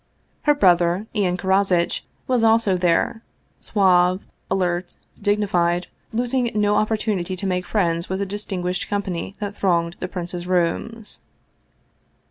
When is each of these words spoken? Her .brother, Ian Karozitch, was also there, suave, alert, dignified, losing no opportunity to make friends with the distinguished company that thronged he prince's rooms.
Her 0.49 0.55
.brother, 0.55 1.05
Ian 1.13 1.37
Karozitch, 1.37 2.03
was 2.25 2.41
also 2.43 2.75
there, 2.75 3.21
suave, 3.59 4.23
alert, 4.49 4.95
dignified, 5.21 5.85
losing 6.11 6.49
no 6.55 6.77
opportunity 6.77 7.35
to 7.35 7.45
make 7.45 7.67
friends 7.67 8.09
with 8.09 8.17
the 8.17 8.25
distinguished 8.25 8.89
company 8.89 9.35
that 9.37 9.55
thronged 9.55 9.97
he 9.99 10.07
prince's 10.07 10.47
rooms. 10.47 11.19